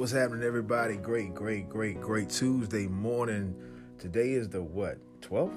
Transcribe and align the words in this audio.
What's 0.00 0.12
happening, 0.12 0.42
everybody? 0.42 0.96
Great, 0.96 1.34
great, 1.34 1.68
great, 1.68 2.00
great 2.00 2.30
Tuesday 2.30 2.86
morning. 2.86 3.54
Today 3.98 4.30
is 4.30 4.48
the 4.48 4.62
what? 4.62 4.96
12th? 5.20 5.52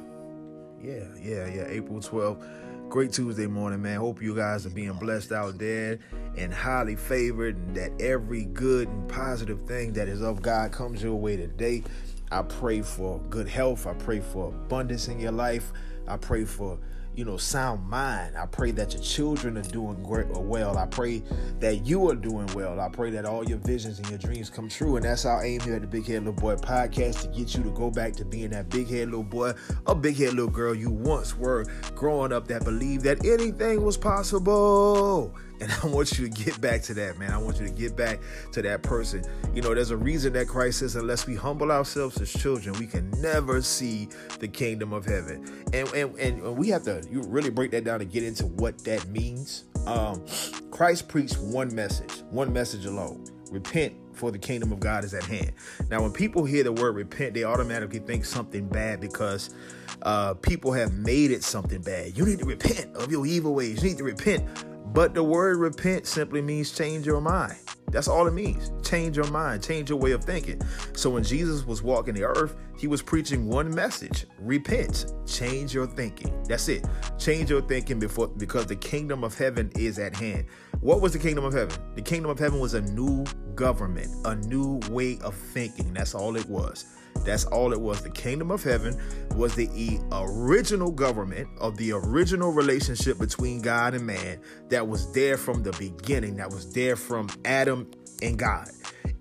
Yeah, 0.84 1.06
yeah, 1.18 1.48
yeah, 1.48 1.66
April 1.70 2.02
12th. 2.02 2.90
Great 2.90 3.14
Tuesday 3.14 3.48
morning, 3.48 3.82
man. 3.82 4.02
Hope 4.02 4.22
you 4.22 4.36
guys 4.36 4.66
are 4.66 4.72
being 4.72 4.92
blessed 5.00 5.32
out 5.32 5.58
there 5.60 5.98
and 6.36 6.54
highly 6.54 6.98
favored, 6.98 7.56
and 7.56 7.74
that 7.78 7.94
every 8.02 8.44
good 8.44 8.90
and 8.90 9.08
positive 9.08 9.62
thing 9.62 9.94
that 9.94 10.10
is 10.10 10.22
of 10.22 10.42
God 10.42 10.74
comes 10.74 11.02
your 11.02 11.16
way 11.16 11.38
today. 11.38 11.82
I 12.30 12.42
pray 12.42 12.82
for 12.82 13.22
good 13.30 13.48
health. 13.48 13.88
I 13.88 13.94
pray 13.94 14.20
for 14.20 14.50
abundance 14.50 15.08
in 15.08 15.22
your 15.22 15.32
life. 15.32 15.72
I 16.06 16.18
pray 16.18 16.44
for 16.44 16.78
you 17.16 17.26
know, 17.26 17.38
sound 17.38 17.88
mind. 17.88 18.38
I 18.38 18.46
pray 18.46 18.72
that 18.72 18.94
your 18.94 19.04
children 19.04 19.58
are 19.58 19.64
doing 19.64 20.02
great 20.04 20.28
or 20.32 20.44
well. 20.44 20.78
I 20.78 20.86
pray 20.86 21.24
that 21.60 21.86
you 21.86 22.10
are 22.10 22.16
doing 22.16 22.48
well. 22.54 22.80
I 22.80 22.90
pray 22.90 23.10
that 23.12 23.26
all 23.26 23.44
your 23.44 23.60
visions 23.60 24.00
and 24.00 24.10
your 24.10 24.18
dreams 24.18 24.50
come 24.50 24.70
true. 24.70 24.96
And 24.96 25.06
that's 25.06 25.26
our 25.26 25.44
aim 25.46 25.62
here 25.62 25.76
at 25.76 25.82
the 25.82 25.88
Big 25.88 26.06
Head 26.06 26.26
Little 26.26 26.34
Boy 26.34 26.56
podcast 26.56 27.22
to 27.22 27.28
get 27.28 27.56
you 27.56 27.64
to 27.64 27.72
go 27.72 27.92
back 27.92 28.14
to 28.14 28.26
being 28.26 28.50
that 28.52 28.70
big 28.70 28.88
head 28.88 29.10
little 29.10 29.24
boy 29.24 29.54
or 29.86 29.96
big 29.96 30.18
head 30.18 30.34
little 30.34 30.50
girl 30.50 30.74
you 30.74 30.90
once 30.90 31.38
were 31.38 31.66
growing 31.96 32.34
up 32.34 32.48
that 32.48 32.64
believed 32.64 33.04
that 33.04 33.26
anything 33.26 33.84
was 33.84 33.98
possible. 33.98 35.36
And 35.64 35.72
I 35.82 35.88
want 35.88 36.20
you 36.20 36.28
to 36.28 36.44
get 36.44 36.60
back 36.60 36.82
to 36.84 36.94
that, 36.96 37.18
man. 37.18 37.32
I 37.32 37.38
want 37.38 37.58
you 37.58 37.66
to 37.66 37.72
get 37.72 37.96
back 37.96 38.20
to 38.52 38.62
that 38.64 38.84
person. 38.84 39.24
You 39.56 39.62
know, 39.62 39.74
there's 39.74 39.92
a 39.92 39.98
reason 39.98 40.34
that 40.34 40.50
Christ 40.50 40.80
says, 40.80 40.98
unless 40.98 41.26
we 41.26 41.36
humble 41.36 41.72
ourselves 41.72 42.20
as 42.20 42.34
children, 42.34 42.78
we 42.80 42.86
can 42.86 43.10
never 43.22 43.62
see 43.62 44.10
the 44.40 44.48
kingdom 44.50 44.92
of 44.92 45.06
heaven. 45.06 45.64
And 45.72 45.88
and, 45.94 46.20
and 46.20 46.58
we 46.58 46.68
have 46.68 46.84
to 46.84 47.02
you 47.10 47.22
really 47.24 47.50
break 47.50 47.72
that 47.72 47.86
down 47.86 48.02
and 48.02 48.12
get 48.12 48.24
into 48.24 48.46
what 48.46 48.78
that 48.84 49.08
means. 49.08 49.64
Um, 49.88 50.26
Christ 50.70 51.08
preached 51.08 51.38
one 51.40 51.74
message, 51.74 52.12
one 52.30 52.52
message 52.52 52.86
alone. 52.86 53.24
Repent 53.50 53.96
for 54.12 54.32
the 54.32 54.40
kingdom 54.40 54.74
of 54.74 54.82
God 54.82 55.06
is 55.06 55.14
at 55.14 55.24
hand. 55.24 55.54
Now, 55.90 56.02
when 56.02 56.12
people 56.12 56.44
hear 56.44 56.64
the 56.64 56.74
word 56.74 56.96
repent, 56.96 57.36
they 57.36 57.46
automatically 57.46 58.00
think 58.00 58.26
something 58.26 58.68
bad 58.68 59.00
because 59.00 59.54
uh, 60.02 60.34
people 60.34 60.74
have 60.74 60.94
made 60.94 61.32
it 61.32 61.44
something 61.44 61.82
bad. 61.82 62.18
You 62.18 62.26
need 62.26 62.40
to 62.40 62.46
repent 62.46 62.96
of 62.96 63.12
your 63.12 63.26
evil 63.26 63.56
ways. 63.56 63.82
You 63.82 63.90
need 63.90 63.98
to 64.00 64.04
repent 64.04 64.46
but 64.94 65.14
the 65.14 65.24
word 65.24 65.58
repent 65.58 66.06
simply 66.06 66.42
means 66.42 66.72
change 66.72 67.06
your 67.06 67.22
mind. 67.22 67.58
That's 67.94 68.08
all 68.08 68.26
it 68.28 68.34
means. 68.34 68.72
Change 68.88 69.18
your 69.18 69.30
mind, 69.32 69.64
change 69.64 69.90
your 69.90 70.00
way 70.00 70.12
of 70.12 70.24
thinking. 70.24 70.62
So 70.94 71.12
when 71.12 71.24
Jesus 71.24 71.66
was 71.66 71.84
walking 71.84 72.16
the 72.16 72.24
earth, 72.24 72.56
he 72.78 72.88
was 72.88 73.02
preaching 73.02 73.48
one 73.48 73.74
message 73.74 74.26
repent, 74.40 75.14
change 75.28 75.74
your 75.74 75.86
thinking. 75.88 76.44
That's 76.44 76.68
it. 76.70 76.86
Change 77.20 77.50
your 77.52 77.62
thinking 77.62 78.00
before 78.00 78.28
because 78.30 78.66
the 78.66 78.76
kingdom 78.76 79.24
of 79.24 79.38
heaven 79.38 79.72
is 79.76 80.00
at 80.00 80.16
hand. 80.16 80.46
What 80.82 81.02
was 81.02 81.14
the 81.14 81.20
kingdom 81.20 81.46
of 81.46 81.54
heaven? 81.54 81.78
The 81.96 82.02
kingdom 82.02 82.32
of 82.32 82.40
heaven 82.40 82.60
was 82.60 82.74
a 82.74 82.82
new 82.82 83.26
government, 83.56 84.10
a 84.26 84.36
new 84.36 84.80
way 84.90 85.20
of 85.22 85.36
thinking. 85.36 85.94
That's 85.94 86.16
all 86.16 86.36
it 86.36 86.48
was. 86.50 86.86
That's 87.26 87.46
all 87.46 87.72
it 87.74 87.80
was. 87.80 88.02
The 88.02 88.10
kingdom 88.10 88.52
of 88.52 88.64
heaven 88.64 89.00
was 89.36 89.56
the 89.56 90.00
original 90.12 90.92
government 90.92 91.48
of 91.60 91.78
the 91.78 91.94
original 91.94 92.52
relationship 92.52 93.18
between 93.18 93.62
God 93.62 93.94
and 93.94 94.06
man 94.06 94.40
that 94.70 94.88
was 94.88 95.12
there 95.14 95.38
from 95.38 95.64
the 95.64 95.72
beginning, 95.74 96.36
that 96.38 96.50
was 96.50 96.74
there 96.74 96.96
from 96.96 97.30
Adam 97.46 97.90
and 98.22 98.38
God. 98.38 98.70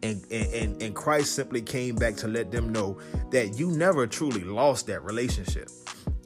And, 0.03 0.25
and, 0.33 0.83
and 0.83 0.95
Christ 0.95 1.35
simply 1.35 1.63
came 1.63 1.95
back 1.95 2.17
to 2.17 2.29
let 2.29 2.51
them 2.51 2.73
know 2.73 2.99
that 3.31 3.57
you 3.57 3.71
never 3.71 4.07
truly 4.07 4.43
lost 4.43 4.89
that 4.89 5.05
relationship 5.05 5.69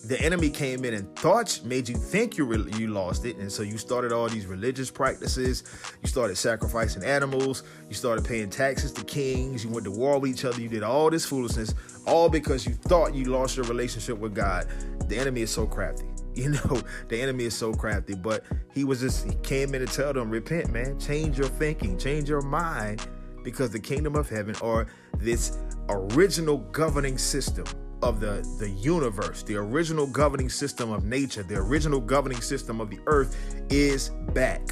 the 0.07 0.21
enemy 0.21 0.49
came 0.51 0.85
in 0.85 0.95
and 0.95 1.17
thought 1.17 1.61
made 1.65 1.89
you 1.89 1.97
think 1.97 2.39
you 2.39 2.45
re- 2.45 2.71
you 2.79 2.89
lost 2.89 3.25
it. 3.25 3.37
And 3.37 3.51
so 3.51 3.63
you 3.63 3.77
started 3.77 4.13
all 4.13 4.29
these 4.29 4.47
religious 4.47 4.89
practices. 4.89 5.65
You 6.01 6.09
started 6.09 6.37
sacrificing 6.37 7.03
animals. 7.03 7.65
You 7.89 7.95
started 7.95 8.25
paying 8.25 8.49
taxes 8.49 8.93
to 8.93 9.05
kings. 9.05 9.65
You 9.65 9.71
went 9.71 9.85
to 9.85 9.91
war 9.91 10.21
with 10.21 10.31
each 10.31 10.45
other. 10.45 10.61
You 10.61 10.69
did 10.69 10.85
all 10.85 11.11
this 11.11 11.25
foolishness 11.25 11.75
all 12.07 12.29
because 12.29 12.65
you 12.67 12.75
thought 12.75 13.15
you 13.15 13.25
lost 13.25 13.57
your 13.57 13.67
relationship 13.67 14.19
with 14.19 14.35
god. 14.35 14.69
The 15.09 15.17
enemy 15.19 15.43
is 15.43 15.51
so 15.51 15.67
crafty. 15.67 16.07
You 16.37 16.51
know 16.51 16.83
the 17.09 17.19
enemy 17.19 17.45
is 17.45 17.55
so 17.55 17.73
crafty. 17.73 18.15
But 18.15 18.45
he 18.75 18.85
was 18.85 19.01
just 19.01 19.25
he 19.27 19.35
came 19.37 19.75
in 19.75 19.85
to 19.85 19.87
tell 19.87 20.13
them 20.13 20.29
repent 20.29 20.71
man. 20.71 21.01
Change 21.01 21.39
your 21.39 21.49
thinking. 21.49 21.97
Change 21.97 22.29
your 22.29 22.43
mind. 22.43 23.09
Because 23.43 23.71
the 23.71 23.81
kingdom 23.81 24.15
of 24.17 24.29
heaven 24.29 24.55
or 24.61 24.87
this 25.17 25.57
original 25.89 26.59
governing 26.59 27.17
system 27.17 27.65
of 28.03 28.21
the, 28.21 28.47
the 28.59 28.71
universe, 28.71 29.43
the 29.43 29.57
original 29.57 30.07
governing 30.07 30.49
system 30.49 30.91
of 30.91 31.05
nature, 31.05 31.43
the 31.43 31.57
original 31.57 32.01
governing 32.01 32.41
system 32.41 32.81
of 32.81 32.91
the 32.91 32.99
earth 33.07 33.37
is 33.71 34.11
back. 34.33 34.63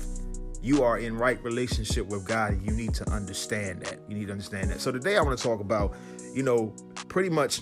You 0.62 0.82
are 0.82 0.98
in 0.98 1.16
right 1.16 1.42
relationship 1.42 2.06
with 2.06 2.26
God, 2.26 2.52
and 2.52 2.62
you 2.64 2.72
need 2.72 2.94
to 2.94 3.10
understand 3.10 3.82
that. 3.82 3.98
You 4.08 4.16
need 4.16 4.26
to 4.26 4.32
understand 4.32 4.70
that. 4.70 4.80
So 4.80 4.90
today 4.90 5.16
I 5.16 5.22
want 5.22 5.38
to 5.38 5.42
talk 5.42 5.60
about, 5.60 5.94
you 6.32 6.42
know, 6.42 6.74
pretty 7.08 7.28
much 7.28 7.60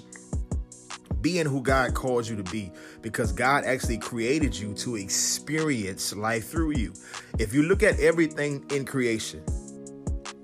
being 1.21 1.47
who 1.47 1.63
God 1.63 1.95
calls 1.95 2.29
you 2.29 2.37
to 2.37 2.43
be 2.45 2.71
because 3.01 3.33
God 3.33 3.65
actually 3.65 3.99
created 3.99 4.57
you 4.57 4.75
to 4.75 4.97
experience 4.97 6.15
life 6.15 6.49
through 6.49 6.73
you. 6.73 6.93
If 7.39 7.55
you 7.55 7.63
look 7.63 7.83
at 7.83 7.99
everything 8.01 8.65
in 8.71 8.85
creation, 8.85 9.43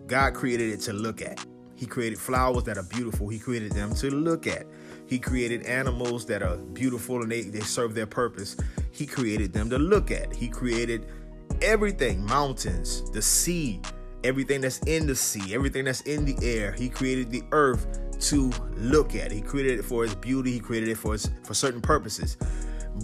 God 0.07 0.35
created 0.35 0.73
it 0.73 0.81
to 0.83 0.93
look 0.93 1.21
at. 1.21 1.45
He 1.79 1.87
created 1.87 2.19
flowers 2.19 2.65
that 2.65 2.77
are 2.77 2.83
beautiful. 2.83 3.29
He 3.29 3.39
created 3.39 3.71
them 3.71 3.95
to 3.95 4.11
look 4.11 4.49
at. 4.49 4.67
He 5.07 5.21
created 5.21 5.65
animals 5.65 6.27
that 6.27 6.43
are 6.43 6.57
beautiful 6.57 7.23
and 7.23 7.31
they, 7.31 7.43
they 7.43 7.61
serve 7.61 7.95
their 7.95 8.05
purpose. 8.05 8.57
He 8.91 9.07
created 9.07 9.53
them 9.53 9.71
to 9.71 9.79
look 9.79 10.11
at. 10.11 10.35
He 10.35 10.49
created 10.49 11.07
everything 11.63 12.25
mountains, 12.25 13.09
the 13.13 13.23
sea, 13.23 13.81
everything 14.25 14.61
that's 14.61 14.81
in 14.81 15.07
the 15.07 15.15
sea, 15.15 15.55
everything 15.55 15.85
that's 15.85 16.01
in 16.01 16.25
the 16.25 16.37
air. 16.43 16.73
He 16.73 16.89
created 16.89 17.31
the 17.31 17.45
earth 17.53 17.87
to 18.23 18.51
look 18.77 19.15
at. 19.15 19.31
He 19.31 19.41
created 19.41 19.79
it 19.79 19.85
for 19.85 20.05
its 20.05 20.17
beauty, 20.17 20.51
he 20.51 20.59
created 20.59 20.89
it 20.89 20.99
for 20.99 21.15
its, 21.15 21.31
for 21.45 21.55
certain 21.55 21.81
purposes. 21.81 22.37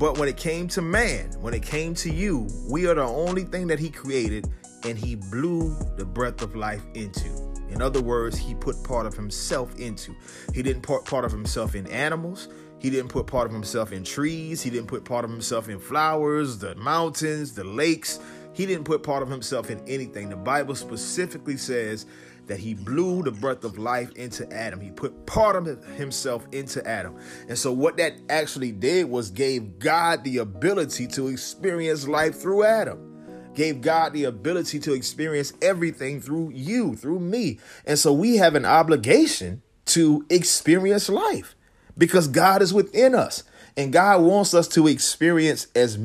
But 0.00 0.18
when 0.18 0.28
it 0.28 0.36
came 0.36 0.66
to 0.68 0.82
man, 0.82 1.30
when 1.40 1.54
it 1.54 1.62
came 1.62 1.94
to 1.94 2.12
you, 2.12 2.48
we 2.68 2.88
are 2.88 2.94
the 2.94 3.04
only 3.04 3.44
thing 3.44 3.68
that 3.68 3.78
he 3.78 3.88
created 3.88 4.48
and 4.84 4.98
he 4.98 5.14
blew 5.14 5.76
the 5.96 6.04
breath 6.04 6.42
of 6.42 6.56
life 6.56 6.82
into. 6.94 7.43
In 7.70 7.82
other 7.82 8.00
words, 8.00 8.36
he 8.36 8.54
put 8.54 8.82
part 8.84 9.06
of 9.06 9.14
himself 9.14 9.74
into. 9.78 10.14
He 10.52 10.62
didn't 10.62 10.82
put 10.82 11.04
part 11.04 11.24
of 11.24 11.32
himself 11.32 11.74
in 11.74 11.86
animals. 11.88 12.48
He 12.78 12.90
didn't 12.90 13.08
put 13.08 13.26
part 13.26 13.46
of 13.46 13.52
himself 13.52 13.92
in 13.92 14.04
trees. 14.04 14.62
He 14.62 14.70
didn't 14.70 14.88
put 14.88 15.04
part 15.04 15.24
of 15.24 15.30
himself 15.30 15.68
in 15.68 15.78
flowers, 15.78 16.58
the 16.58 16.74
mountains, 16.74 17.54
the 17.54 17.64
lakes. 17.64 18.20
He 18.52 18.66
didn't 18.66 18.84
put 18.84 19.02
part 19.02 19.22
of 19.22 19.28
himself 19.28 19.70
in 19.70 19.80
anything. 19.88 20.28
The 20.28 20.36
Bible 20.36 20.74
specifically 20.74 21.56
says 21.56 22.06
that 22.46 22.58
he 22.58 22.74
blew 22.74 23.22
the 23.22 23.32
breath 23.32 23.64
of 23.64 23.78
life 23.78 24.12
into 24.12 24.50
Adam. 24.52 24.80
He 24.80 24.90
put 24.90 25.26
part 25.26 25.56
of 25.56 25.82
himself 25.96 26.46
into 26.52 26.86
Adam. 26.86 27.16
And 27.48 27.58
so, 27.58 27.72
what 27.72 27.96
that 27.96 28.14
actually 28.28 28.70
did 28.70 29.08
was 29.08 29.30
gave 29.30 29.78
God 29.78 30.22
the 30.22 30.38
ability 30.38 31.06
to 31.08 31.28
experience 31.28 32.06
life 32.06 32.38
through 32.40 32.64
Adam 32.64 33.13
gave 33.54 33.80
God 33.80 34.12
the 34.12 34.24
ability 34.24 34.78
to 34.80 34.92
experience 34.92 35.52
everything 35.62 36.20
through 36.20 36.50
you, 36.50 36.96
through 36.96 37.20
me. 37.20 37.58
And 37.86 37.98
so 37.98 38.12
we 38.12 38.36
have 38.36 38.54
an 38.54 38.64
obligation 38.64 39.62
to 39.86 40.24
experience 40.30 41.08
life 41.08 41.54
because 41.96 42.28
God 42.28 42.62
is 42.62 42.74
within 42.74 43.14
us. 43.14 43.44
And 43.76 43.92
God 43.92 44.22
wants 44.22 44.54
us 44.54 44.68
to 44.68 44.86
experience 44.86 45.66
as 45.74 45.98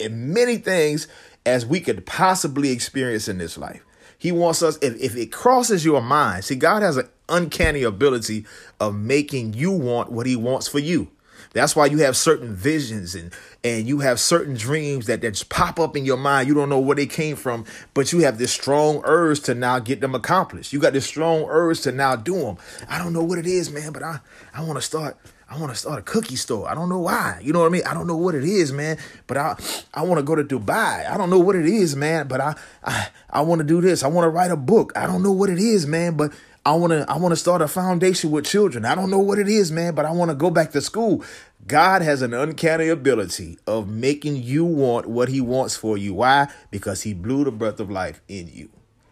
as 0.00 0.10
many 0.10 0.56
things 0.56 1.06
as 1.46 1.64
we 1.64 1.80
could 1.80 2.04
possibly 2.06 2.70
experience 2.70 3.28
in 3.28 3.38
this 3.38 3.56
life. 3.56 3.84
He 4.18 4.30
wants 4.30 4.62
us, 4.62 4.78
if, 4.82 5.00
if 5.00 5.16
it 5.16 5.32
crosses 5.32 5.84
your 5.84 6.00
mind, 6.00 6.44
see, 6.44 6.54
God 6.54 6.82
has 6.82 6.96
an 6.96 7.08
uncanny 7.28 7.82
ability 7.82 8.46
of 8.78 8.94
making 8.94 9.54
you 9.54 9.72
want 9.72 10.12
what 10.12 10.26
He 10.26 10.36
wants 10.36 10.68
for 10.68 10.78
you. 10.78 11.10
That's 11.52 11.76
why 11.76 11.86
you 11.86 11.98
have 11.98 12.16
certain 12.16 12.54
visions 12.54 13.14
and 13.14 13.32
and 13.64 13.86
you 13.86 14.00
have 14.00 14.18
certain 14.18 14.54
dreams 14.54 15.06
that, 15.06 15.20
that 15.20 15.32
just 15.32 15.48
pop 15.48 15.78
up 15.78 15.96
in 15.96 16.04
your 16.04 16.16
mind. 16.16 16.48
You 16.48 16.54
don't 16.54 16.68
know 16.68 16.80
where 16.80 16.96
they 16.96 17.06
came 17.06 17.36
from, 17.36 17.64
but 17.94 18.12
you 18.12 18.20
have 18.20 18.38
this 18.38 18.52
strong 18.52 19.00
urge 19.04 19.40
to 19.42 19.54
now 19.54 19.78
get 19.78 20.00
them 20.00 20.14
accomplished. 20.14 20.72
You 20.72 20.80
got 20.80 20.92
this 20.92 21.06
strong 21.06 21.44
urge 21.48 21.82
to 21.82 21.92
now 21.92 22.16
do 22.16 22.34
them. 22.40 22.56
I 22.88 22.98
don't 22.98 23.12
know 23.12 23.22
what 23.22 23.38
it 23.38 23.46
is, 23.46 23.70
man, 23.70 23.92
but 23.92 24.02
I 24.02 24.20
I 24.54 24.62
want 24.62 24.76
to 24.76 24.82
start 24.82 25.16
I 25.52 25.58
want 25.58 25.70
to 25.70 25.78
start 25.78 25.98
a 25.98 26.02
cookie 26.02 26.36
store. 26.36 26.66
I 26.66 26.74
don't 26.74 26.88
know 26.88 27.00
why. 27.00 27.38
You 27.42 27.52
know 27.52 27.58
what 27.58 27.66
I 27.66 27.68
mean? 27.68 27.82
I 27.86 27.92
don't 27.92 28.06
know 28.06 28.16
what 28.16 28.34
it 28.34 28.44
is, 28.44 28.72
man. 28.72 28.96
But 29.26 29.36
I 29.36 29.56
I 29.92 30.02
want 30.02 30.18
to 30.18 30.22
go 30.22 30.34
to 30.34 30.42
Dubai. 30.42 31.08
I 31.10 31.18
don't 31.18 31.28
know 31.28 31.38
what 31.38 31.56
it 31.56 31.66
is, 31.66 31.94
man. 31.94 32.26
But 32.26 32.40
I 32.40 32.54
I 32.82 33.08
I 33.28 33.42
want 33.42 33.58
to 33.58 33.66
do 33.66 33.82
this. 33.82 34.02
I 34.02 34.08
want 34.08 34.24
to 34.24 34.30
write 34.30 34.50
a 34.50 34.56
book. 34.56 34.94
I 34.96 35.06
don't 35.06 35.22
know 35.22 35.32
what 35.32 35.50
it 35.50 35.58
is, 35.58 35.86
man. 35.86 36.16
But 36.16 36.32
I 36.64 36.74
want 36.74 36.92
to 36.92 37.04
I 37.08 37.16
want 37.16 37.32
to 37.32 37.36
start 37.36 37.60
a 37.60 37.66
foundation 37.66 38.30
with 38.30 38.44
children. 38.44 38.84
I 38.84 38.94
don't 38.94 39.10
know 39.10 39.18
what 39.18 39.38
it 39.38 39.48
is, 39.48 39.72
man, 39.72 39.94
but 39.94 40.04
I 40.04 40.12
want 40.12 40.30
to 40.30 40.34
go 40.36 40.50
back 40.50 40.70
to 40.72 40.80
school. 40.80 41.24
God 41.66 42.02
has 42.02 42.22
an 42.22 42.34
uncanny 42.34 42.88
ability 42.88 43.58
of 43.66 43.88
making 43.88 44.36
you 44.36 44.64
want 44.64 45.08
what 45.08 45.28
he 45.28 45.40
wants 45.40 45.76
for 45.76 45.98
you. 45.98 46.14
Why? 46.14 46.48
Because 46.70 47.02
he 47.02 47.14
blew 47.14 47.44
the 47.44 47.50
breath 47.50 47.80
of 47.80 47.90
life 47.90 48.20
in 48.28 48.48
you. 48.52 48.70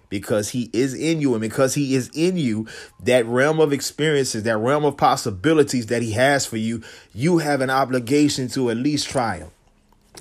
Because 0.08 0.48
he 0.48 0.68
is 0.72 0.92
in 0.92 1.20
you, 1.20 1.34
and 1.34 1.40
because 1.40 1.74
he 1.74 1.94
is 1.94 2.10
in 2.14 2.36
you, 2.36 2.66
that 3.04 3.26
realm 3.26 3.60
of 3.60 3.72
experiences, 3.72 4.42
that 4.42 4.58
realm 4.58 4.84
of 4.84 4.96
possibilities 4.96 5.86
that 5.86 6.02
he 6.02 6.10
has 6.12 6.44
for 6.44 6.56
you, 6.56 6.82
you 7.14 7.38
have 7.38 7.60
an 7.60 7.70
obligation 7.70 8.48
to 8.48 8.70
at 8.70 8.76
least 8.76 9.08
try 9.08 9.38
them. 9.38 9.50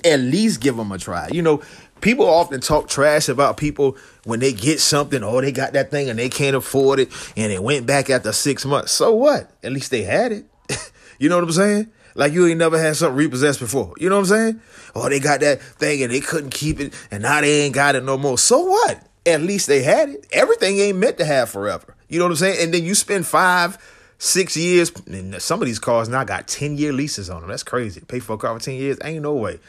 At 0.04 0.20
least 0.20 0.60
give 0.60 0.76
them 0.76 0.92
a 0.92 0.98
try. 0.98 1.28
You 1.32 1.42
know, 1.42 1.62
people 2.00 2.28
often 2.28 2.60
talk 2.60 2.88
trash 2.88 3.28
about 3.28 3.56
people 3.56 3.96
when 4.24 4.40
they 4.40 4.52
get 4.52 4.80
something, 4.80 5.22
oh, 5.22 5.40
they 5.40 5.52
got 5.52 5.72
that 5.72 5.90
thing 5.90 6.08
and 6.08 6.18
they 6.18 6.28
can't 6.28 6.56
afford 6.56 7.00
it, 7.00 7.10
and 7.36 7.52
it 7.52 7.62
went 7.62 7.86
back 7.86 8.10
after 8.10 8.32
six 8.32 8.64
months. 8.64 8.92
So 8.92 9.14
what? 9.14 9.50
At 9.62 9.72
least 9.72 9.90
they 9.90 10.02
had 10.02 10.32
it. 10.32 10.44
you 11.18 11.28
know 11.28 11.36
what 11.36 11.44
I'm 11.44 11.52
saying? 11.52 11.90
Like 12.14 12.32
you 12.32 12.46
ain't 12.46 12.58
never 12.58 12.78
had 12.78 12.96
something 12.96 13.16
repossessed 13.16 13.60
before. 13.60 13.94
You 13.98 14.08
know 14.08 14.16
what 14.16 14.30
I'm 14.30 14.52
saying? 14.52 14.60
Oh, 14.94 15.08
they 15.08 15.20
got 15.20 15.40
that 15.40 15.60
thing 15.60 16.02
and 16.02 16.12
they 16.12 16.20
couldn't 16.20 16.50
keep 16.50 16.80
it, 16.80 16.94
and 17.10 17.22
now 17.22 17.40
they 17.40 17.62
ain't 17.62 17.74
got 17.74 17.94
it 17.94 18.04
no 18.04 18.18
more. 18.18 18.38
So 18.38 18.60
what? 18.60 19.06
At 19.26 19.42
least 19.42 19.66
they 19.66 19.82
had 19.82 20.08
it. 20.08 20.26
Everything 20.32 20.78
ain't 20.78 20.98
meant 20.98 21.18
to 21.18 21.24
have 21.24 21.50
forever. 21.50 21.94
You 22.08 22.18
know 22.18 22.24
what 22.24 22.32
I'm 22.32 22.36
saying? 22.36 22.56
And 22.60 22.74
then 22.74 22.84
you 22.84 22.94
spend 22.94 23.26
five, 23.26 23.78
six 24.18 24.56
years, 24.56 24.90
and 25.06 25.40
some 25.40 25.60
of 25.60 25.66
these 25.66 25.78
cars 25.78 26.08
now 26.08 26.24
got 26.24 26.48
10 26.48 26.76
year 26.78 26.92
leases 26.92 27.30
on 27.30 27.42
them. 27.42 27.50
That's 27.50 27.62
crazy. 27.62 28.00
Pay 28.00 28.20
for 28.20 28.34
a 28.34 28.38
car 28.38 28.58
for 28.58 28.64
10 28.64 28.74
years? 28.74 28.98
Ain't 29.04 29.22
no 29.22 29.34
way. 29.34 29.60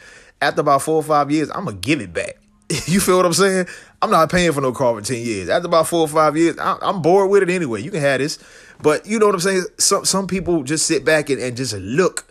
After 0.42 0.60
about 0.60 0.82
four 0.82 0.96
or 0.96 1.02
five 1.04 1.30
years, 1.30 1.50
I'm 1.54 1.66
to 1.66 1.72
give 1.72 2.00
it 2.00 2.12
back. 2.12 2.36
you 2.86 2.98
feel 2.98 3.16
what 3.16 3.26
I'm 3.26 3.32
saying? 3.32 3.66
I'm 4.02 4.10
not 4.10 4.28
paying 4.30 4.52
for 4.52 4.60
no 4.60 4.72
car 4.72 4.98
for 4.98 5.00
10 5.00 5.24
years. 5.24 5.48
After 5.48 5.68
about 5.68 5.86
four 5.86 6.00
or 6.00 6.08
five 6.08 6.36
years, 6.36 6.56
I'm 6.58 7.00
bored 7.00 7.30
with 7.30 7.44
it 7.44 7.50
anyway. 7.50 7.80
You 7.80 7.92
can 7.92 8.00
have 8.00 8.18
this. 8.18 8.38
But 8.82 9.06
you 9.06 9.20
know 9.20 9.26
what 9.26 9.36
I'm 9.36 9.40
saying? 9.40 9.64
Some 9.78 10.04
some 10.04 10.26
people 10.26 10.64
just 10.64 10.86
sit 10.86 11.04
back 11.04 11.30
and, 11.30 11.40
and 11.40 11.56
just 11.56 11.74
look 11.74 12.26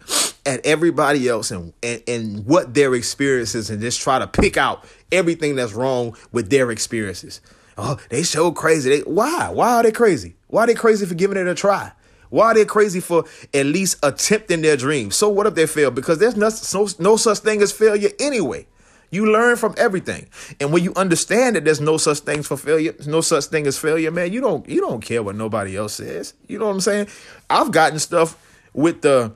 at 0.46 0.66
everybody 0.66 1.30
else 1.30 1.52
and, 1.52 1.72
and, 1.82 2.04
and 2.08 2.46
what 2.46 2.74
their 2.74 2.94
experiences 2.94 3.70
and 3.70 3.80
just 3.80 4.02
try 4.02 4.20
to 4.20 4.28
pick 4.28 4.58
out 4.58 4.84
everything 5.14 5.56
that's 5.56 5.72
wrong 5.72 6.18
with 6.34 6.50
their 6.50 6.70
experiences. 6.72 7.40
Oh, 7.78 7.98
they 8.10 8.24
so 8.24 8.52
crazy. 8.52 8.90
They, 8.90 9.00
why? 9.04 9.50
Why 9.50 9.76
are 9.76 9.84
they 9.84 9.94
crazy? 9.94 10.36
Why 10.48 10.66
are 10.66 10.68
they 10.68 10.74
crazy 10.74 11.06
for 11.06 11.16
giving 11.16 11.38
it 11.38 11.48
a 11.48 11.56
try? 11.56 11.94
Why 12.32 12.48
are 12.48 12.54
they 12.54 12.66
crazy 12.66 13.02
for 13.02 13.26
at 13.54 13.66
least 13.66 13.98
attempting 14.04 14.62
their 14.62 14.78
dreams? 14.78 15.16
So 15.18 15.30
what 15.30 15.46
if 15.48 15.54
they 15.54 15.68
fail? 15.68 15.92
Because 15.92 16.18
there's 16.18 16.36
no, 16.36 16.50
no, 16.74 16.88
no 16.98 17.18
such 17.18 17.40
thing 17.40 17.62
as 17.62 17.72
failure 17.72 18.10
anyway. 18.20 18.66
You 19.12 19.30
learn 19.30 19.58
from 19.58 19.76
everything. 19.78 20.28
And 20.62 20.72
when 20.72 20.82
you 20.82 20.94
understand 20.96 21.58
that 21.58 21.66
there's 21.66 21.82
no 21.82 21.98
such 21.98 22.20
things 22.20 22.48
for 22.48 22.56
failure, 22.56 22.96
no 23.06 23.20
such 23.20 23.46
thing 23.46 23.68
as 23.68 23.78
failure, 23.78 24.10
man, 24.10 24.32
you 24.32 24.40
don't 24.40 24.68
you 24.68 24.80
don't 24.80 25.02
care 25.02 25.22
what 25.22 25.36
nobody 25.36 25.76
else 25.76 25.96
says. 25.96 26.34
You 26.48 26.58
know 26.58 26.68
what 26.68 26.72
I'm 26.72 26.82
saying? 26.82 27.08
I've 27.50 27.72
gotten 27.72 28.00
stuff 28.00 28.38
with 28.74 29.02
the 29.02 29.34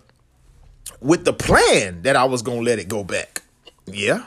with 1.01 1.25
the 1.25 1.33
plan 1.33 2.03
that 2.03 2.15
I 2.15 2.23
was 2.23 2.41
gonna 2.41 2.61
let 2.61 2.79
it 2.79 2.87
go 2.87 3.03
back. 3.03 3.41
Yeah. 3.85 4.25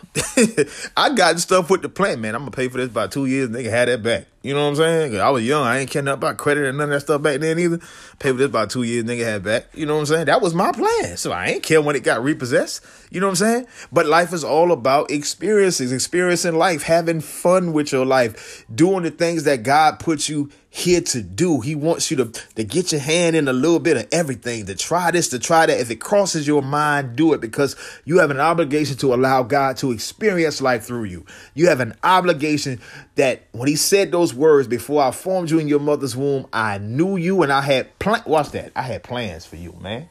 I 0.96 1.14
got 1.14 1.40
stuff 1.40 1.70
with 1.70 1.80
the 1.80 1.88
plan, 1.88 2.20
man. 2.20 2.34
I'm 2.34 2.42
gonna 2.42 2.50
pay 2.50 2.68
for 2.68 2.76
this 2.76 2.90
by 2.90 3.06
two 3.06 3.24
years, 3.24 3.48
nigga 3.48 3.70
had 3.70 3.88
that 3.88 4.02
back. 4.02 4.26
You 4.42 4.54
know 4.54 4.62
what 4.62 4.70
I'm 4.70 4.76
saying? 4.76 5.20
I 5.20 5.30
was 5.30 5.44
young. 5.44 5.66
I 5.66 5.78
ain't 5.78 5.90
caring 5.90 6.06
about 6.06 6.36
credit 6.36 6.68
and 6.68 6.78
none 6.78 6.90
of 6.90 6.90
that 6.90 7.00
stuff 7.00 7.22
back 7.22 7.40
then 7.40 7.58
either. 7.58 7.80
Pay 8.20 8.30
for 8.30 8.36
this 8.36 8.50
by 8.50 8.66
two 8.66 8.84
years, 8.84 9.04
nigga 9.04 9.24
had 9.24 9.42
back. 9.42 9.66
You 9.74 9.84
know 9.84 9.94
what 9.94 10.00
I'm 10.00 10.06
saying? 10.06 10.26
That 10.26 10.40
was 10.40 10.54
my 10.54 10.70
plan. 10.70 11.16
So 11.16 11.32
I 11.32 11.46
ain't 11.46 11.64
care 11.64 11.82
when 11.82 11.96
it 11.96 12.04
got 12.04 12.22
repossessed. 12.22 12.84
You 13.10 13.20
know 13.20 13.26
what 13.26 13.32
I'm 13.32 13.36
saying? 13.36 13.66
But 13.90 14.06
life 14.06 14.32
is 14.32 14.44
all 14.44 14.70
about 14.70 15.10
experiences, 15.10 15.92
experiencing 15.92 16.54
life, 16.54 16.84
having 16.84 17.20
fun 17.20 17.72
with 17.72 17.90
your 17.90 18.06
life, 18.06 18.64
doing 18.72 19.02
the 19.02 19.10
things 19.10 19.42
that 19.44 19.64
God 19.64 19.98
put 19.98 20.28
you 20.28 20.50
here 20.70 21.00
to 21.00 21.22
do. 21.22 21.60
He 21.60 21.74
wants 21.74 22.10
you 22.10 22.16
to, 22.18 22.26
to 22.26 22.64
get 22.64 22.92
your 22.92 23.00
hand 23.00 23.34
in 23.34 23.48
a 23.48 23.52
little 23.52 23.78
bit 23.78 23.96
of 23.96 24.06
everything, 24.12 24.66
to 24.66 24.74
try 24.74 25.10
this, 25.10 25.28
to 25.30 25.38
try 25.38 25.66
that. 25.66 25.80
If 25.80 25.90
it 25.90 25.96
crosses 25.96 26.46
your 26.46 26.62
mind, 26.62 27.16
do 27.16 27.32
it 27.32 27.40
because 27.40 27.74
you 28.04 28.18
have 28.18 28.30
an 28.30 28.40
obligation 28.40 28.96
to 28.98 29.14
allow 29.14 29.42
God 29.42 29.76
to 29.78 29.90
experience 29.92 30.60
life 30.60 30.84
through 30.84 31.04
you. 31.04 31.24
You 31.54 31.68
have 31.68 31.80
an 31.80 31.94
obligation 32.02 32.80
that 33.18 33.42
when 33.52 33.68
he 33.68 33.76
said 33.76 34.10
those 34.10 34.32
words, 34.32 34.66
before 34.66 35.02
I 35.02 35.10
formed 35.10 35.50
you 35.50 35.58
in 35.58 35.68
your 35.68 35.80
mother's 35.80 36.16
womb, 36.16 36.46
I 36.52 36.78
knew 36.78 37.16
you 37.16 37.42
and 37.42 37.52
I 37.52 37.60
had 37.60 37.98
plan. 37.98 38.22
Watch 38.26 38.50
that. 38.52 38.72
I 38.74 38.82
had 38.82 39.02
plans 39.02 39.44
for 39.44 39.56
you, 39.56 39.76
man. 39.80 40.08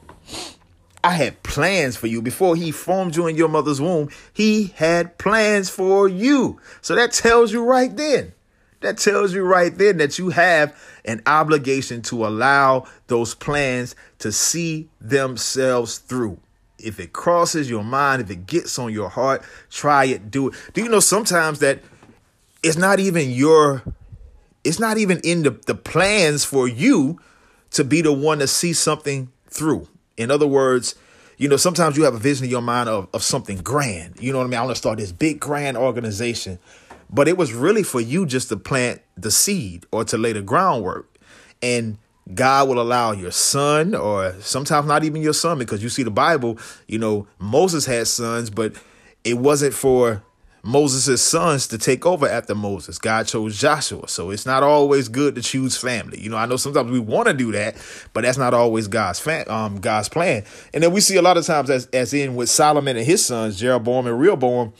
I 1.02 1.12
had 1.12 1.42
plans 1.42 1.96
for 1.96 2.06
you 2.06 2.22
before 2.22 2.56
he 2.56 2.70
formed 2.70 3.16
you 3.16 3.26
in 3.26 3.36
your 3.36 3.48
mother's 3.48 3.80
womb. 3.80 4.10
He 4.32 4.68
had 4.76 5.18
plans 5.18 5.70
for 5.70 6.08
you. 6.08 6.60
So 6.80 6.94
that 6.94 7.12
tells 7.12 7.52
you 7.52 7.64
right 7.64 7.94
then 7.96 8.32
that 8.80 8.98
tells 8.98 9.34
you 9.34 9.42
right 9.42 9.76
then 9.76 9.96
that 9.98 10.18
you 10.18 10.30
have 10.30 10.76
an 11.04 11.22
obligation 11.26 12.02
to 12.02 12.26
allow 12.26 12.86
those 13.08 13.34
plans 13.34 13.96
to 14.20 14.30
see 14.30 14.88
themselves 15.00 15.98
through. 15.98 16.38
If 16.78 17.00
it 17.00 17.12
crosses 17.12 17.68
your 17.68 17.82
mind, 17.82 18.22
if 18.22 18.30
it 18.30 18.46
gets 18.46 18.78
on 18.78 18.92
your 18.92 19.08
heart, 19.08 19.42
try 19.68 20.04
it, 20.04 20.30
do 20.30 20.48
it. 20.48 20.54
Do 20.74 20.82
you 20.82 20.88
know 20.88 21.00
sometimes 21.00 21.58
that 21.58 21.80
it's 22.62 22.76
not 22.76 23.00
even 23.00 23.30
your, 23.30 23.82
it's 24.64 24.78
not 24.78 24.98
even 24.98 25.20
in 25.24 25.42
the, 25.42 25.50
the 25.66 25.74
plans 25.74 26.44
for 26.44 26.68
you 26.68 27.20
to 27.70 27.84
be 27.84 28.00
the 28.00 28.12
one 28.12 28.38
to 28.38 28.46
see 28.46 28.72
something 28.72 29.30
through. 29.46 29.88
In 30.16 30.30
other 30.30 30.46
words, 30.46 30.94
you 31.36 31.48
know, 31.48 31.56
sometimes 31.56 31.96
you 31.96 32.04
have 32.04 32.14
a 32.14 32.18
vision 32.18 32.44
in 32.44 32.50
your 32.50 32.62
mind 32.62 32.88
of, 32.88 33.08
of 33.14 33.22
something 33.22 33.58
grand. 33.58 34.14
You 34.20 34.32
know 34.32 34.38
what 34.38 34.44
I 34.44 34.48
mean? 34.48 34.58
I 34.58 34.62
want 34.62 34.74
to 34.74 34.78
start 34.78 34.98
this 34.98 35.12
big 35.12 35.38
grand 35.38 35.76
organization 35.76 36.58
but 37.10 37.28
it 37.28 37.36
was 37.36 37.52
really 37.52 37.82
for 37.82 38.00
you 38.00 38.26
just 38.26 38.48
to 38.50 38.56
plant 38.56 39.00
the 39.16 39.30
seed 39.30 39.86
or 39.90 40.04
to 40.04 40.18
lay 40.18 40.32
the 40.32 40.42
groundwork. 40.42 41.08
And 41.62 41.98
God 42.34 42.68
will 42.68 42.80
allow 42.80 43.12
your 43.12 43.30
son, 43.30 43.94
or 43.94 44.34
sometimes 44.40 44.86
not 44.86 45.04
even 45.04 45.22
your 45.22 45.32
son, 45.32 45.58
because 45.58 45.82
you 45.82 45.88
see 45.88 46.02
the 46.02 46.10
Bible, 46.10 46.58
you 46.86 46.98
know, 46.98 47.26
Moses 47.38 47.86
had 47.86 48.06
sons, 48.06 48.50
but 48.50 48.74
it 49.24 49.38
wasn't 49.38 49.72
for 49.72 50.22
Moses' 50.62 51.22
sons 51.22 51.66
to 51.68 51.78
take 51.78 52.04
over 52.04 52.28
after 52.28 52.54
Moses. 52.54 52.98
God 52.98 53.26
chose 53.26 53.58
Joshua. 53.58 54.08
So 54.08 54.30
it's 54.30 54.46
not 54.46 54.62
always 54.62 55.08
good 55.08 55.34
to 55.36 55.42
choose 55.42 55.76
family. 55.76 56.20
You 56.20 56.30
know, 56.30 56.36
I 56.36 56.46
know 56.46 56.56
sometimes 56.56 56.90
we 56.90 56.98
want 56.98 57.28
to 57.28 57.34
do 57.34 57.52
that, 57.52 57.76
but 58.12 58.22
that's 58.22 58.38
not 58.38 58.54
always 58.54 58.88
God's 58.88 59.26
um 59.48 59.80
God's 59.80 60.08
plan. 60.08 60.44
And 60.74 60.82
then 60.82 60.92
we 60.92 61.00
see 61.00 61.16
a 61.16 61.22
lot 61.22 61.36
of 61.36 61.46
times 61.46 61.70
as 61.70 61.86
as 61.86 62.12
in 62.14 62.34
with 62.34 62.48
Solomon 62.48 62.96
and 62.96 63.06
his 63.06 63.24
sons, 63.24 63.58
Jeroboam 63.58 64.06
and 64.06 64.18
Rehoboam, 64.18 64.72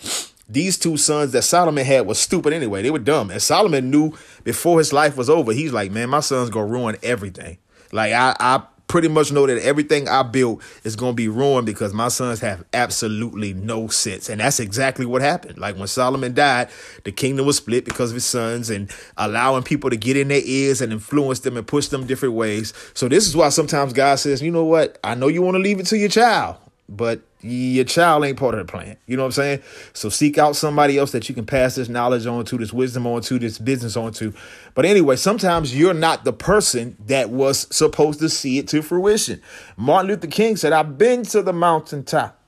these 0.48 0.78
two 0.78 0.96
sons 0.96 1.32
that 1.32 1.42
Solomon 1.42 1.84
had 1.84 2.06
was 2.06 2.18
stupid 2.18 2.52
anyway. 2.52 2.82
They 2.82 2.90
were 2.90 2.98
dumb. 2.98 3.30
And 3.30 3.42
Solomon 3.42 3.90
knew 3.90 4.14
before 4.44 4.78
his 4.78 4.92
life 4.92 5.16
was 5.16 5.28
over, 5.28 5.52
he's 5.52 5.72
like, 5.72 5.90
man, 5.90 6.08
my 6.08 6.20
son's 6.20 6.50
gonna 6.50 6.66
ruin 6.66 6.96
everything. 7.02 7.58
Like 7.92 8.12
I, 8.12 8.34
I 8.40 8.62
pretty 8.88 9.08
much 9.08 9.30
know 9.30 9.46
that 9.46 9.62
everything 9.62 10.08
I 10.08 10.22
built 10.22 10.62
is 10.82 10.96
gonna 10.96 11.12
be 11.12 11.28
ruined 11.28 11.66
because 11.66 11.92
my 11.92 12.08
sons 12.08 12.40
have 12.40 12.64
absolutely 12.72 13.52
no 13.52 13.88
sense. 13.88 14.28
And 14.28 14.40
that's 14.40 14.58
exactly 14.58 15.06
what 15.06 15.22
happened. 15.22 15.58
Like 15.58 15.76
when 15.76 15.86
Solomon 15.86 16.34
died, 16.34 16.68
the 17.04 17.12
kingdom 17.12 17.46
was 17.46 17.58
split 17.58 17.84
because 17.84 18.10
of 18.10 18.14
his 18.14 18.26
sons 18.26 18.70
and 18.70 18.90
allowing 19.16 19.62
people 19.62 19.90
to 19.90 19.96
get 19.96 20.16
in 20.16 20.28
their 20.28 20.42
ears 20.42 20.80
and 20.80 20.92
influence 20.92 21.40
them 21.40 21.56
and 21.56 21.66
push 21.66 21.88
them 21.88 22.06
different 22.06 22.34
ways. 22.34 22.72
So 22.94 23.08
this 23.08 23.28
is 23.28 23.36
why 23.36 23.50
sometimes 23.50 23.92
God 23.92 24.16
says, 24.16 24.42
you 24.42 24.50
know 24.50 24.64
what? 24.64 24.98
I 25.04 25.14
know 25.14 25.28
you 25.28 25.42
want 25.42 25.56
to 25.56 25.62
leave 25.62 25.80
it 25.80 25.86
to 25.86 25.98
your 25.98 26.08
child, 26.08 26.56
but 26.88 27.20
your 27.40 27.84
child 27.84 28.24
ain't 28.24 28.38
part 28.38 28.54
of 28.54 28.66
the 28.66 28.70
plan. 28.70 28.96
You 29.06 29.16
know 29.16 29.22
what 29.22 29.28
I'm 29.28 29.32
saying? 29.32 29.62
So 29.92 30.08
seek 30.08 30.38
out 30.38 30.56
somebody 30.56 30.98
else 30.98 31.12
that 31.12 31.28
you 31.28 31.34
can 31.34 31.46
pass 31.46 31.74
this 31.74 31.88
knowledge 31.88 32.26
on 32.26 32.44
to, 32.46 32.58
this 32.58 32.72
wisdom 32.72 33.06
on 33.06 33.20
to, 33.22 33.38
this 33.38 33.58
business 33.58 33.96
on 33.96 34.12
to. 34.14 34.32
But 34.74 34.86
anyway, 34.86 35.16
sometimes 35.16 35.76
you're 35.76 35.94
not 35.94 36.24
the 36.24 36.32
person 36.32 36.96
that 37.06 37.30
was 37.30 37.66
supposed 37.74 38.20
to 38.20 38.28
see 38.28 38.58
it 38.58 38.68
to 38.68 38.82
fruition. 38.82 39.40
Martin 39.76 40.10
Luther 40.10 40.26
King 40.26 40.56
said, 40.56 40.72
I've 40.72 40.98
been 40.98 41.22
to 41.24 41.42
the 41.42 41.52
mountaintop 41.52 42.38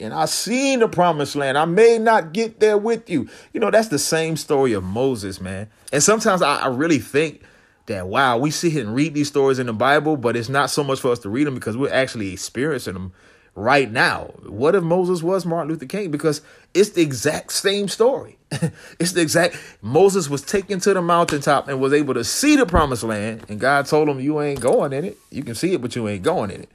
and 0.00 0.14
I 0.14 0.24
seen 0.24 0.80
the 0.80 0.88
promised 0.88 1.36
land. 1.36 1.58
I 1.58 1.64
may 1.64 1.98
not 1.98 2.32
get 2.32 2.60
there 2.60 2.78
with 2.78 3.10
you. 3.10 3.28
You 3.52 3.60
know, 3.60 3.70
that's 3.70 3.88
the 3.88 3.98
same 3.98 4.36
story 4.36 4.72
of 4.72 4.84
Moses, 4.84 5.40
man. 5.40 5.68
And 5.92 6.02
sometimes 6.02 6.42
I, 6.42 6.56
I 6.56 6.66
really 6.68 6.98
think 6.98 7.42
that 7.86 8.08
wow, 8.08 8.38
we 8.38 8.50
sit 8.50 8.72
here 8.72 8.84
and 8.84 8.94
read 8.94 9.14
these 9.14 9.28
stories 9.28 9.58
in 9.58 9.66
the 9.66 9.72
Bible, 9.72 10.16
but 10.16 10.36
it's 10.36 10.48
not 10.48 10.70
so 10.70 10.82
much 10.82 11.00
for 11.00 11.10
us 11.12 11.18
to 11.20 11.28
read 11.28 11.46
them 11.46 11.54
because 11.54 11.76
we're 11.76 11.92
actually 11.92 12.32
experiencing 12.32 12.94
them 12.94 13.12
right 13.54 13.90
now. 13.90 14.32
What 14.46 14.74
if 14.74 14.82
Moses 14.82 15.22
was 15.22 15.46
Martin 15.46 15.70
Luther 15.70 15.86
King? 15.86 16.10
Because 16.10 16.42
it's 16.72 16.90
the 16.90 17.02
exact 17.02 17.52
same 17.52 17.88
story. 17.88 18.36
it's 18.98 19.12
the 19.12 19.20
exact 19.20 19.56
Moses 19.82 20.28
was 20.28 20.42
taken 20.42 20.80
to 20.80 20.94
the 20.94 21.02
mountaintop 21.02 21.68
and 21.68 21.80
was 21.80 21.92
able 21.92 22.14
to 22.14 22.24
see 22.24 22.56
the 22.56 22.66
promised 22.66 23.04
land, 23.04 23.44
and 23.48 23.60
God 23.60 23.86
told 23.86 24.08
him, 24.08 24.20
You 24.20 24.40
ain't 24.40 24.60
going 24.60 24.92
in 24.92 25.04
it. 25.04 25.18
You 25.30 25.42
can 25.42 25.54
see 25.54 25.72
it, 25.72 25.82
but 25.82 25.94
you 25.94 26.08
ain't 26.08 26.22
going 26.22 26.50
in 26.50 26.62
it. 26.62 26.68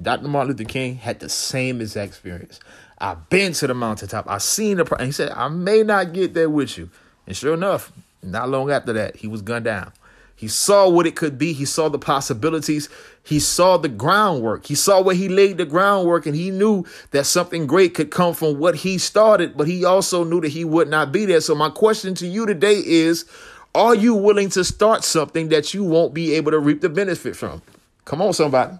Dr. 0.00 0.28
Martin 0.28 0.52
Luther 0.52 0.64
King 0.64 0.96
had 0.96 1.20
the 1.20 1.28
same 1.28 1.80
exact 1.80 2.10
experience. 2.10 2.60
I've 2.98 3.28
been 3.28 3.52
to 3.54 3.66
the 3.66 3.74
mountaintop. 3.74 4.28
I've 4.28 4.42
seen 4.42 4.76
the 4.78 4.84
pro-. 4.84 5.04
he 5.04 5.12
said, 5.12 5.30
I 5.32 5.48
may 5.48 5.82
not 5.82 6.12
get 6.12 6.34
there 6.34 6.50
with 6.50 6.76
you. 6.76 6.90
And 7.26 7.36
sure 7.36 7.54
enough, 7.54 7.92
not 8.22 8.48
long 8.48 8.70
after 8.70 8.92
that, 8.94 9.16
he 9.16 9.26
was 9.26 9.42
gunned 9.42 9.64
down. 9.64 9.92
He 10.36 10.48
saw 10.48 10.86
what 10.88 11.06
it 11.06 11.16
could 11.16 11.38
be. 11.38 11.54
He 11.54 11.64
saw 11.64 11.88
the 11.88 11.98
possibilities. 11.98 12.90
He 13.22 13.40
saw 13.40 13.78
the 13.78 13.88
groundwork. 13.88 14.66
He 14.66 14.74
saw 14.74 15.00
where 15.00 15.14
he 15.14 15.30
laid 15.30 15.56
the 15.56 15.64
groundwork 15.64 16.26
and 16.26 16.36
he 16.36 16.50
knew 16.50 16.84
that 17.10 17.24
something 17.24 17.66
great 17.66 17.94
could 17.94 18.10
come 18.10 18.34
from 18.34 18.58
what 18.58 18.76
he 18.76 18.98
started, 18.98 19.56
but 19.56 19.66
he 19.66 19.82
also 19.82 20.24
knew 20.24 20.42
that 20.42 20.50
he 20.50 20.64
would 20.64 20.88
not 20.88 21.10
be 21.10 21.24
there. 21.24 21.40
So, 21.40 21.54
my 21.54 21.70
question 21.70 22.14
to 22.16 22.26
you 22.26 22.44
today 22.44 22.82
is 22.84 23.24
Are 23.74 23.94
you 23.94 24.14
willing 24.14 24.50
to 24.50 24.62
start 24.62 25.04
something 25.04 25.48
that 25.48 25.72
you 25.72 25.82
won't 25.82 26.12
be 26.12 26.34
able 26.34 26.50
to 26.50 26.58
reap 26.58 26.82
the 26.82 26.90
benefit 26.90 27.34
from? 27.34 27.62
Come 28.04 28.20
on, 28.20 28.34
somebody. 28.34 28.74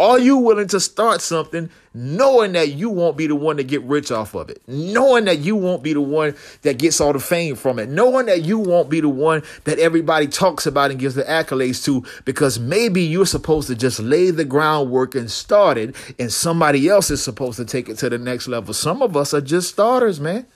Are 0.00 0.20
you 0.20 0.36
willing 0.36 0.68
to 0.68 0.78
start 0.78 1.20
something 1.20 1.70
knowing 1.92 2.52
that 2.52 2.68
you 2.68 2.88
won't 2.88 3.16
be 3.16 3.26
the 3.26 3.34
one 3.34 3.56
to 3.56 3.64
get 3.64 3.82
rich 3.82 4.12
off 4.12 4.34
of 4.36 4.48
it? 4.48 4.62
Knowing 4.68 5.24
that 5.24 5.40
you 5.40 5.56
won't 5.56 5.82
be 5.82 5.92
the 5.92 6.00
one 6.00 6.36
that 6.62 6.78
gets 6.78 7.00
all 7.00 7.12
the 7.12 7.18
fame 7.18 7.56
from 7.56 7.80
it? 7.80 7.88
Knowing 7.88 8.26
that 8.26 8.42
you 8.42 8.60
won't 8.60 8.88
be 8.88 9.00
the 9.00 9.08
one 9.08 9.42
that 9.64 9.80
everybody 9.80 10.28
talks 10.28 10.66
about 10.66 10.92
and 10.92 11.00
gives 11.00 11.16
the 11.16 11.24
accolades 11.24 11.84
to 11.84 12.04
because 12.24 12.60
maybe 12.60 13.02
you're 13.02 13.26
supposed 13.26 13.66
to 13.66 13.74
just 13.74 13.98
lay 13.98 14.30
the 14.30 14.44
groundwork 14.44 15.16
and 15.16 15.28
start 15.28 15.76
it 15.76 15.96
and 16.16 16.32
somebody 16.32 16.88
else 16.88 17.10
is 17.10 17.20
supposed 17.20 17.56
to 17.56 17.64
take 17.64 17.88
it 17.88 17.98
to 17.98 18.08
the 18.08 18.18
next 18.18 18.46
level. 18.46 18.72
Some 18.74 19.02
of 19.02 19.16
us 19.16 19.34
are 19.34 19.40
just 19.40 19.70
starters, 19.70 20.20
man. 20.20 20.46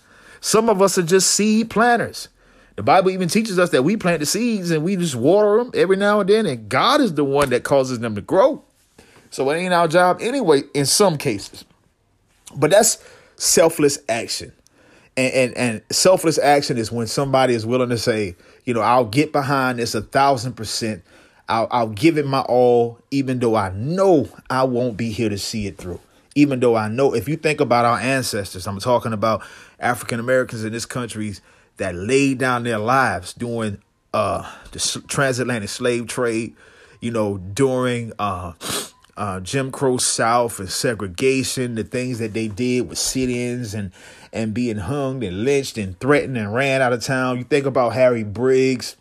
Some 0.40 0.68
of 0.68 0.80
us 0.80 0.98
are 0.98 1.02
just 1.02 1.32
seed 1.32 1.68
planters. 1.68 2.28
The 2.76 2.84
Bible 2.84 3.10
even 3.10 3.28
teaches 3.28 3.58
us 3.58 3.70
that 3.70 3.82
we 3.82 3.96
plant 3.96 4.20
the 4.20 4.26
seeds 4.26 4.70
and 4.70 4.84
we 4.84 4.94
just 4.94 5.16
water 5.16 5.58
them 5.58 5.72
every 5.74 5.96
now 5.96 6.20
and 6.20 6.30
then, 6.30 6.46
and 6.46 6.68
God 6.68 7.00
is 7.00 7.14
the 7.14 7.24
one 7.24 7.50
that 7.50 7.64
causes 7.64 7.98
them 7.98 8.14
to 8.14 8.20
grow. 8.20 8.64
So 9.32 9.48
it 9.50 9.56
ain't 9.56 9.72
our 9.72 9.88
job 9.88 10.18
anyway, 10.20 10.62
in 10.74 10.84
some 10.84 11.16
cases. 11.16 11.64
But 12.54 12.70
that's 12.70 13.02
selfless 13.36 13.98
action. 14.06 14.52
And, 15.16 15.32
and, 15.32 15.56
and 15.56 15.82
selfless 15.90 16.38
action 16.38 16.76
is 16.76 16.92
when 16.92 17.06
somebody 17.06 17.54
is 17.54 17.64
willing 17.64 17.88
to 17.88 17.98
say, 17.98 18.36
you 18.64 18.74
know, 18.74 18.82
I'll 18.82 19.06
get 19.06 19.32
behind 19.32 19.78
this 19.78 19.94
a 19.94 20.02
thousand 20.02 20.52
percent. 20.52 21.02
I'll, 21.48 21.66
I'll 21.70 21.88
give 21.88 22.18
it 22.18 22.26
my 22.26 22.42
all, 22.42 22.98
even 23.10 23.38
though 23.38 23.56
I 23.56 23.70
know 23.70 24.28
I 24.50 24.64
won't 24.64 24.98
be 24.98 25.10
here 25.10 25.30
to 25.30 25.38
see 25.38 25.66
it 25.66 25.78
through. 25.78 26.00
Even 26.34 26.60
though 26.60 26.76
I 26.76 26.88
know, 26.88 27.14
if 27.14 27.26
you 27.26 27.36
think 27.36 27.60
about 27.60 27.86
our 27.86 27.98
ancestors, 27.98 28.66
I'm 28.66 28.80
talking 28.80 29.14
about 29.14 29.42
African 29.80 30.20
Americans 30.20 30.62
in 30.62 30.72
this 30.72 30.86
country 30.86 31.34
that 31.78 31.94
laid 31.94 32.36
down 32.36 32.64
their 32.64 32.78
lives 32.78 33.32
during 33.32 33.80
uh, 34.12 34.50
the 34.72 35.02
transatlantic 35.08 35.70
slave 35.70 36.06
trade, 36.06 36.54
you 37.00 37.10
know, 37.10 37.38
during 37.38 38.12
uh, 38.18 38.52
uh, 39.16 39.40
Jim 39.40 39.70
Crow 39.70 39.98
South 39.98 40.58
and 40.58 40.70
segregation, 40.70 41.74
the 41.74 41.84
things 41.84 42.18
that 42.18 42.32
they 42.32 42.48
did 42.48 42.88
with 42.88 42.98
sit-ins 42.98 43.74
and 43.74 43.92
and 44.32 44.54
being 44.54 44.78
hung 44.78 45.22
and 45.22 45.44
lynched 45.44 45.76
and 45.76 45.98
threatened 46.00 46.38
and 46.38 46.54
ran 46.54 46.80
out 46.80 46.92
of 46.92 47.02
town. 47.02 47.36
You 47.36 47.44
think 47.44 47.66
about 47.66 47.92
Harry 47.92 48.24
Briggs, 48.24 48.96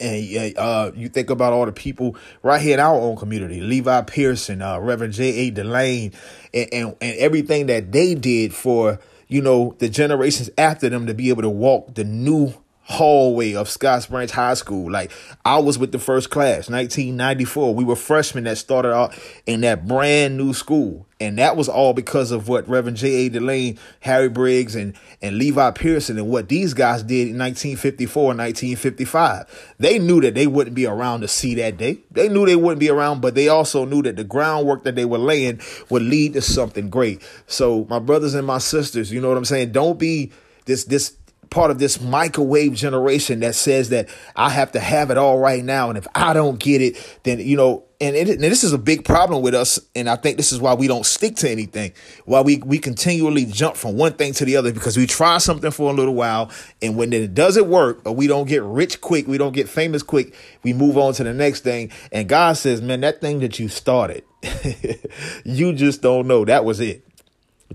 and 0.00 0.56
uh, 0.56 0.92
you 0.94 1.08
think 1.08 1.30
about 1.30 1.52
all 1.52 1.66
the 1.66 1.72
people 1.72 2.16
right 2.42 2.60
here 2.60 2.74
in 2.74 2.80
our 2.80 2.94
own 2.94 3.16
community, 3.16 3.60
Levi 3.60 4.02
Pearson, 4.02 4.62
uh, 4.62 4.78
Reverend 4.78 5.14
J. 5.14 5.48
A. 5.48 5.50
DeLaine, 5.50 6.14
and, 6.54 6.68
and 6.72 6.96
and 7.00 7.18
everything 7.18 7.66
that 7.66 7.90
they 7.90 8.14
did 8.14 8.54
for 8.54 9.00
you 9.26 9.42
know 9.42 9.74
the 9.78 9.88
generations 9.88 10.50
after 10.56 10.88
them 10.88 11.06
to 11.06 11.14
be 11.14 11.28
able 11.28 11.42
to 11.42 11.50
walk 11.50 11.94
the 11.94 12.04
new 12.04 12.54
hallway 12.88 13.54
of 13.54 13.68
Scotts 13.68 14.06
Branch 14.06 14.30
High 14.30 14.54
School. 14.54 14.90
Like 14.90 15.12
I 15.44 15.58
was 15.58 15.78
with 15.78 15.92
the 15.92 15.98
first 15.98 16.30
class, 16.30 16.70
1994. 16.70 17.74
We 17.74 17.84
were 17.84 17.96
freshmen 17.96 18.44
that 18.44 18.58
started 18.58 18.92
out 18.92 19.14
in 19.46 19.60
that 19.60 19.86
brand 19.86 20.36
new 20.36 20.54
school. 20.54 21.06
And 21.20 21.36
that 21.38 21.56
was 21.56 21.68
all 21.68 21.94
because 21.94 22.30
of 22.30 22.48
what 22.48 22.68
Reverend 22.68 22.96
J.A. 22.96 23.28
DeLaine, 23.28 23.76
Harry 24.00 24.28
Briggs, 24.28 24.76
and, 24.76 24.94
and 25.20 25.36
Levi 25.36 25.72
Pearson 25.72 26.16
and 26.16 26.28
what 26.28 26.48
these 26.48 26.74
guys 26.74 27.02
did 27.02 27.28
in 27.28 27.38
1954 27.38 28.30
and 28.30 28.38
1955. 28.38 29.74
They 29.78 29.98
knew 29.98 30.20
that 30.20 30.36
they 30.36 30.46
wouldn't 30.46 30.76
be 30.76 30.86
around 30.86 31.22
to 31.22 31.28
see 31.28 31.56
that 31.56 31.76
day. 31.76 31.98
They 32.12 32.28
knew 32.28 32.46
they 32.46 32.54
wouldn't 32.54 32.78
be 32.78 32.88
around, 32.88 33.20
but 33.20 33.34
they 33.34 33.48
also 33.48 33.84
knew 33.84 34.00
that 34.02 34.14
the 34.14 34.22
groundwork 34.22 34.84
that 34.84 34.94
they 34.94 35.04
were 35.04 35.18
laying 35.18 35.60
would 35.90 36.02
lead 36.02 36.34
to 36.34 36.40
something 36.40 36.88
great. 36.88 37.20
So 37.48 37.84
my 37.90 37.98
brothers 37.98 38.34
and 38.34 38.46
my 38.46 38.58
sisters, 38.58 39.12
you 39.12 39.20
know 39.20 39.28
what 39.28 39.36
I'm 39.36 39.44
saying? 39.44 39.72
Don't 39.72 39.98
be 39.98 40.30
this 40.66 40.84
this 40.84 41.17
part 41.50 41.70
of 41.70 41.78
this 41.78 42.00
microwave 42.00 42.74
generation 42.74 43.40
that 43.40 43.54
says 43.54 43.90
that 43.90 44.08
I 44.36 44.50
have 44.50 44.72
to 44.72 44.80
have 44.80 45.10
it 45.10 45.18
all 45.18 45.38
right 45.38 45.64
now. 45.64 45.88
And 45.88 45.98
if 45.98 46.06
I 46.14 46.32
don't 46.32 46.58
get 46.58 46.80
it, 46.82 47.20
then, 47.22 47.40
you 47.40 47.56
know, 47.56 47.84
and, 48.00 48.14
it, 48.14 48.28
and 48.28 48.42
this 48.42 48.62
is 48.62 48.72
a 48.72 48.78
big 48.78 49.04
problem 49.04 49.42
with 49.42 49.54
us. 49.54 49.78
And 49.96 50.08
I 50.08 50.16
think 50.16 50.36
this 50.36 50.52
is 50.52 50.60
why 50.60 50.74
we 50.74 50.86
don't 50.86 51.04
stick 51.04 51.36
to 51.36 51.50
anything, 51.50 51.92
why 52.26 52.42
we, 52.42 52.58
we 52.58 52.78
continually 52.78 53.44
jump 53.44 53.76
from 53.76 53.96
one 53.96 54.12
thing 54.12 54.32
to 54.34 54.44
the 54.44 54.56
other 54.56 54.72
because 54.72 54.96
we 54.96 55.06
try 55.06 55.38
something 55.38 55.70
for 55.70 55.90
a 55.90 55.94
little 55.94 56.14
while. 56.14 56.50
And 56.80 56.96
when 56.96 57.12
it 57.12 57.34
doesn't 57.34 57.68
work 57.68 58.02
or 58.04 58.14
we 58.14 58.26
don't 58.26 58.46
get 58.46 58.62
rich 58.62 59.00
quick, 59.00 59.26
we 59.26 59.38
don't 59.38 59.52
get 59.52 59.68
famous 59.68 60.02
quick, 60.02 60.34
we 60.62 60.72
move 60.72 60.96
on 60.96 61.14
to 61.14 61.24
the 61.24 61.34
next 61.34 61.60
thing. 61.60 61.90
And 62.12 62.28
God 62.28 62.56
says, 62.56 62.80
man, 62.80 63.00
that 63.00 63.20
thing 63.20 63.40
that 63.40 63.58
you 63.58 63.68
started, 63.68 64.22
you 65.44 65.72
just 65.72 66.00
don't 66.02 66.28
know. 66.28 66.44
That 66.44 66.64
was 66.64 66.80
it. 66.80 67.04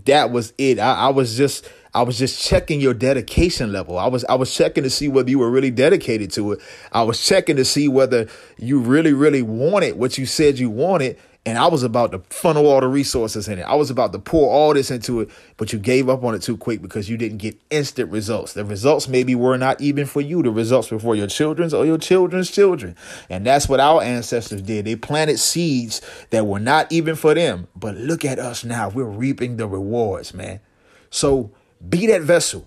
That 0.05 0.31
was 0.31 0.53
it. 0.57 0.79
I, 0.79 0.95
I 0.95 1.07
was 1.09 1.35
just 1.35 1.67
I 1.93 2.01
was 2.01 2.17
just 2.17 2.43
checking 2.43 2.81
your 2.81 2.93
dedication 2.93 3.71
level. 3.71 3.99
I 3.99 4.07
was 4.07 4.25
I 4.25 4.35
was 4.35 4.53
checking 4.53 4.83
to 4.83 4.89
see 4.89 5.07
whether 5.07 5.29
you 5.29 5.39
were 5.39 5.51
really 5.51 5.71
dedicated 5.71 6.31
to 6.31 6.53
it. 6.53 6.59
I 6.91 7.03
was 7.03 7.23
checking 7.23 7.55
to 7.57 7.65
see 7.65 7.87
whether 7.87 8.27
you 8.57 8.79
really 8.79 9.13
really 9.13 9.43
wanted 9.43 9.97
what 9.97 10.17
you 10.17 10.25
said 10.25 10.57
you 10.57 10.69
wanted. 10.69 11.17
And 11.45 11.57
I 11.57 11.67
was 11.67 11.83
about 11.83 12.13
to 12.13 12.19
funnel 12.29 12.67
all 12.67 12.79
the 12.79 12.87
resources 12.87 13.49
in 13.49 13.59
it. 13.59 13.63
I 13.63 13.75
was 13.75 13.89
about 13.89 14.13
to 14.13 14.19
pour 14.19 14.49
all 14.49 14.73
this 14.73 14.89
into 14.89 15.19
it, 15.19 15.29
but 15.57 15.73
you 15.73 15.79
gave 15.79 16.07
up 16.07 16.23
on 16.23 16.33
it 16.33 16.41
too 16.41 16.55
quick 16.55 16.81
because 16.81 17.09
you 17.09 17.17
didn't 17.17 17.39
get 17.39 17.59
instant 17.69 18.09
results. 18.11 18.53
The 18.53 18.63
results 18.63 19.09
maybe 19.09 19.35
were 19.35 19.57
not 19.57 19.81
even 19.81 20.05
for 20.05 20.21
you. 20.21 20.41
The 20.41 20.51
results 20.51 20.89
were 20.89 20.99
for 20.99 21.17
your 21.17 21.27
children's 21.27 21.73
or 21.73 21.85
your 21.85 21.97
children's 21.97 22.49
children. 22.49 22.95
And 23.29 23.45
that's 23.45 23.67
what 23.67 23.81
our 23.81 24.01
ancestors 24.01 24.61
did. 24.61 24.85
They 24.85 24.95
planted 24.95 25.37
seeds 25.37 26.01
that 26.29 26.47
were 26.47 26.61
not 26.61 26.89
even 26.93 27.15
for 27.15 27.33
them. 27.33 27.67
But 27.75 27.97
look 27.97 28.23
at 28.23 28.39
us 28.39 28.63
now. 28.63 28.87
We're 28.87 29.03
reaping 29.03 29.57
the 29.57 29.67
rewards, 29.67 30.33
man. 30.33 30.61
So 31.09 31.51
be 31.87 32.07
that 32.07 32.21
vessel. 32.21 32.65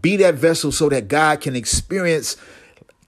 Be 0.00 0.16
that 0.18 0.36
vessel 0.36 0.72
so 0.72 0.88
that 0.88 1.08
God 1.08 1.40
can 1.40 1.56
experience 1.56 2.36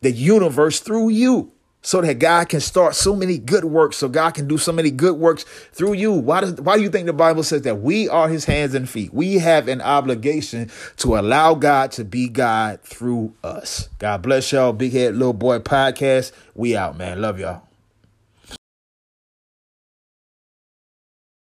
the 0.01 0.11
universe 0.11 0.81
through 0.81 1.11
you. 1.11 1.53
So 1.85 2.01
that 2.01 2.21
God 2.21 2.49
can 2.49 2.61
start 2.61 2.95
so 2.95 3.17
many 3.17 3.39
good 3.39 3.65
works, 3.65 3.97
so 3.97 4.09
God 4.09 4.35
can 4.35 4.47
do 4.47 4.57
so 4.57 4.71
many 4.71 4.93
good 4.93 5.17
works 5.17 5.45
through 5.73 5.95
you. 5.95 6.13
Why 6.13 6.41
does 6.41 6.55
why 6.61 6.77
do 6.77 6.83
you 6.83 6.89
think 6.89 7.07
the 7.07 7.13
Bible 7.13 7.43
says 7.43 7.63
that 7.63 7.81
we 7.81 8.09
are 8.09 8.29
his 8.29 8.45
hands 8.45 8.75
and 8.77 8.89
feet? 8.89 9.13
We 9.13 9.39
have 9.39 9.67
an 9.67 9.81
obligation 9.81 10.71
to 10.99 11.19
allow 11.19 11.55
God 11.55 11.91
to 11.93 12.05
be 12.05 12.29
God 12.29 12.81
through 12.83 13.35
us. 13.43 13.89
God 13.99 14.23
bless 14.23 14.53
y'all. 14.53 14.73
Big 14.73 14.93
Head 14.93 15.17
Little 15.17 15.33
Boy 15.33 15.59
Podcast. 15.59 16.31
We 16.55 16.77
out, 16.77 16.97
man. 16.97 17.21
Love 17.21 17.41
y'all. 17.41 17.63